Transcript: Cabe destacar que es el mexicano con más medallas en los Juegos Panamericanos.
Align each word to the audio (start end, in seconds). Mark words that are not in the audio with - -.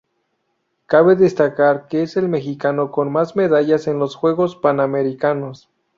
Cabe 0.87 1.15
destacar 1.15 1.85
que 1.87 2.01
es 2.01 2.17
el 2.17 2.27
mexicano 2.27 2.89
con 2.89 3.11
más 3.11 3.35
medallas 3.35 3.85
en 3.85 3.99
los 3.99 4.15
Juegos 4.15 4.55
Panamericanos. 4.55 5.69